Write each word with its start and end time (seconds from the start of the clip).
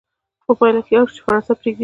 په 0.45 0.51
پایله 0.59 0.81
کې 0.85 0.93
اړ 0.97 1.05
شو 1.07 1.13
چې 1.15 1.21
فرانسه 1.25 1.53
پرېږدي. 1.59 1.79